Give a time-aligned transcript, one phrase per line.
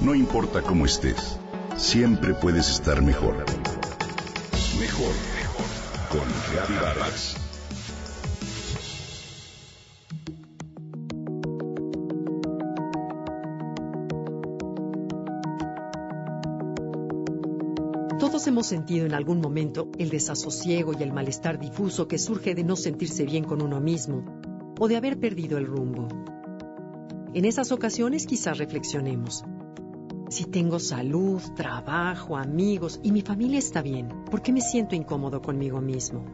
[0.00, 1.38] No importa cómo estés,
[1.76, 3.36] siempre puedes estar mejor.
[4.78, 5.66] Mejor, mejor.
[6.10, 7.36] Con Reavivadas.
[18.18, 22.64] Todos hemos sentido en algún momento el desasosiego y el malestar difuso que surge de
[22.64, 24.24] no sentirse bien con uno mismo
[24.78, 26.08] o de haber perdido el rumbo.
[27.32, 29.44] En esas ocasiones quizás reflexionemos.
[30.34, 35.40] Si tengo salud, trabajo, amigos y mi familia está bien, ¿por qué me siento incómodo
[35.40, 36.24] conmigo mismo?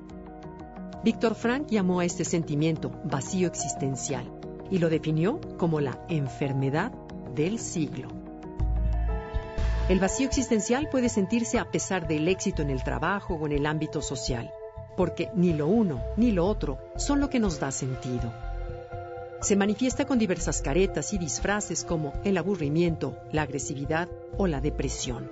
[1.04, 4.24] Víctor Frank llamó a este sentimiento vacío existencial
[4.70, 6.92] y lo definió como la enfermedad
[7.34, 8.08] del siglo.
[9.90, 13.66] El vacío existencial puede sentirse a pesar del éxito en el trabajo o en el
[13.66, 14.50] ámbito social,
[14.96, 18.32] porque ni lo uno ni lo otro son lo que nos da sentido.
[19.40, 25.28] Se manifiesta con diversas caretas y disfraces como el aburrimiento, la agresividad o la depresión.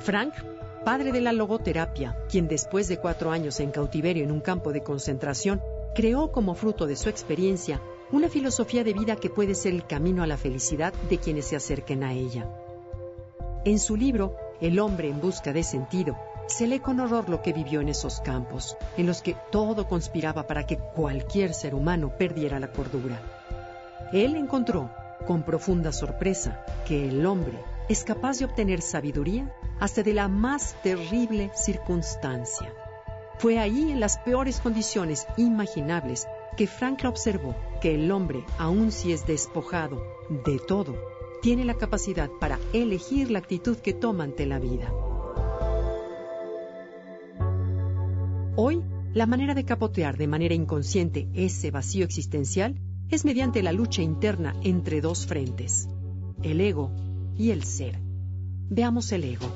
[0.00, 0.34] Frank,
[0.84, 4.82] padre de la logoterapia, quien después de cuatro años en cautiverio en un campo de
[4.82, 5.62] concentración,
[5.94, 10.22] creó como fruto de su experiencia una filosofía de vida que puede ser el camino
[10.22, 12.48] a la felicidad de quienes se acerquen a ella.
[13.64, 17.52] En su libro, El hombre en busca de sentido, se lee con horror lo que
[17.52, 22.60] vivió en esos campos, en los que todo conspiraba para que cualquier ser humano perdiera
[22.60, 23.20] la cordura.
[24.12, 24.90] Él encontró,
[25.26, 30.74] con profunda sorpresa, que el hombre es capaz de obtener sabiduría hasta de la más
[30.82, 32.72] terrible circunstancia.
[33.38, 39.12] Fue ahí, en las peores condiciones imaginables, que Frank observó que el hombre, aun si
[39.12, 40.02] es despojado
[40.44, 40.94] de todo,
[41.40, 44.92] tiene la capacidad para elegir la actitud que toma ante la vida.
[48.54, 48.82] Hoy,
[49.14, 54.54] la manera de capotear de manera inconsciente ese vacío existencial es mediante la lucha interna
[54.62, 55.88] entre dos frentes,
[56.42, 56.92] el ego
[57.38, 57.98] y el ser.
[58.68, 59.46] Veamos el ego.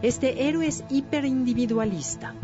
[0.00, 2.34] Este héroe es hiperindividualista.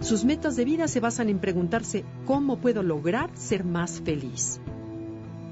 [0.00, 4.60] Sus metas de vida se basan en preguntarse cómo puedo lograr ser más feliz.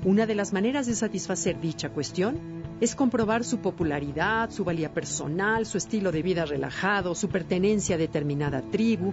[0.04, 5.64] Una de las maneras de satisfacer dicha cuestión es comprobar su popularidad, su valía personal,
[5.66, 9.12] su estilo de vida relajado, su pertenencia a determinada tribu,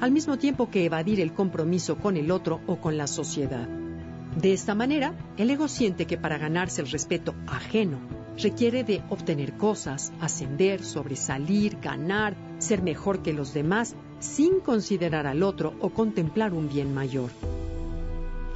[0.00, 3.66] al mismo tiempo que evadir el compromiso con el otro o con la sociedad.
[4.36, 7.98] De esta manera, el ego siente que para ganarse el respeto ajeno
[8.40, 15.42] requiere de obtener cosas, ascender, sobresalir, ganar, ser mejor que los demás, sin considerar al
[15.42, 17.30] otro o contemplar un bien mayor.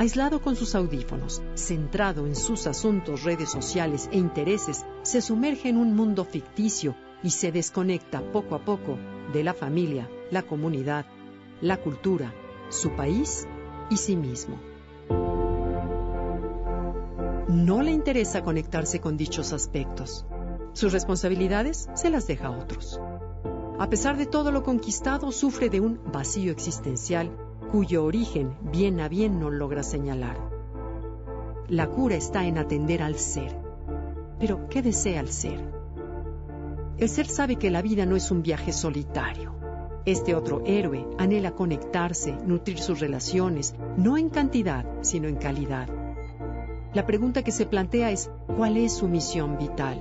[0.03, 5.77] Aislado con sus audífonos, centrado en sus asuntos, redes sociales e intereses, se sumerge en
[5.77, 8.99] un mundo ficticio y se desconecta poco a poco
[9.33, 11.07] de la familia, la comunidad,
[11.61, 12.35] la cultura,
[12.69, 13.47] su país
[13.91, 14.59] y sí mismo.
[17.47, 20.27] No le interesa conectarse con dichos aspectos.
[20.73, 23.01] Sus responsabilidades se las deja a otros.
[23.79, 27.31] A pesar de todo lo conquistado, sufre de un vacío existencial
[27.72, 30.37] cuyo origen bien a bien no logra señalar.
[31.69, 33.56] La cura está en atender al ser.
[34.38, 35.59] Pero, ¿qué desea el ser?
[36.99, 39.55] El ser sabe que la vida no es un viaje solitario.
[40.05, 45.88] Este otro héroe anhela conectarse, nutrir sus relaciones, no en cantidad, sino en calidad.
[46.93, 49.97] La pregunta que se plantea es, ¿cuál es su misión vital?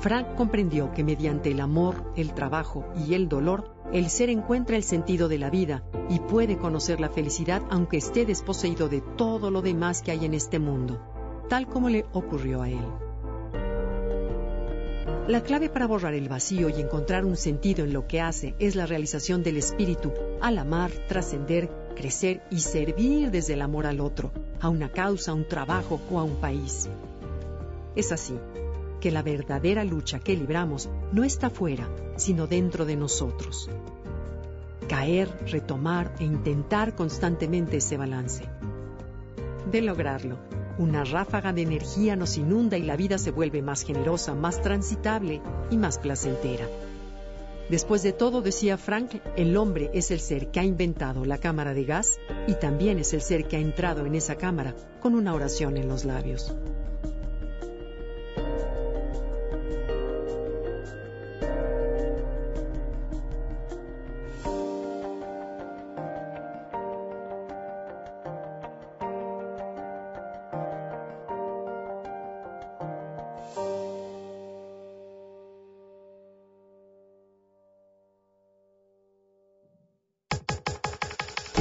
[0.00, 4.84] Frank comprendió que mediante el amor, el trabajo y el dolor, el ser encuentra el
[4.84, 9.60] sentido de la vida y puede conocer la felicidad aunque esté desposeído de todo lo
[9.60, 10.98] demás que hay en este mundo,
[11.48, 12.84] tal como le ocurrió a él.
[15.28, 18.76] La clave para borrar el vacío y encontrar un sentido en lo que hace es
[18.76, 24.32] la realización del espíritu al amar, trascender, crecer y servir desde el amor al otro,
[24.60, 26.88] a una causa, a un trabajo o a un país.
[27.94, 28.34] Es así
[29.02, 33.68] que la verdadera lucha que libramos no está fuera, sino dentro de nosotros.
[34.88, 38.44] Caer, retomar e intentar constantemente ese balance.
[39.72, 40.38] De lograrlo,
[40.78, 45.42] una ráfaga de energía nos inunda y la vida se vuelve más generosa, más transitable
[45.68, 46.68] y más placentera.
[47.68, 51.74] Después de todo, decía Frank, el hombre es el ser que ha inventado la cámara
[51.74, 55.34] de gas y también es el ser que ha entrado en esa cámara con una
[55.34, 56.54] oración en los labios.